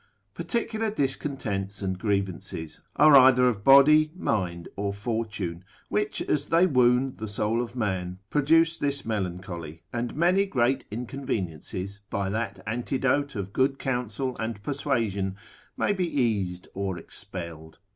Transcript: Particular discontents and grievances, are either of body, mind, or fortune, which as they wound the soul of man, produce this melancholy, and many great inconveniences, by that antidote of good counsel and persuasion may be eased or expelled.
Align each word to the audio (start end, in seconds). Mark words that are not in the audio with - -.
Particular 0.33 0.89
discontents 0.89 1.83
and 1.83 1.99
grievances, 1.99 2.81
are 2.95 3.15
either 3.15 3.47
of 3.47 3.63
body, 3.63 4.11
mind, 4.15 4.67
or 4.75 4.91
fortune, 4.95 5.63
which 5.89 6.23
as 6.23 6.45
they 6.45 6.65
wound 6.65 7.19
the 7.19 7.27
soul 7.27 7.61
of 7.61 7.75
man, 7.75 8.17
produce 8.31 8.79
this 8.79 9.05
melancholy, 9.05 9.83
and 9.93 10.15
many 10.15 10.47
great 10.47 10.85
inconveniences, 10.89 11.99
by 12.09 12.31
that 12.31 12.63
antidote 12.65 13.35
of 13.35 13.53
good 13.53 13.77
counsel 13.77 14.35
and 14.39 14.63
persuasion 14.63 15.35
may 15.77 15.93
be 15.93 16.07
eased 16.07 16.67
or 16.73 16.97
expelled. 16.97 17.77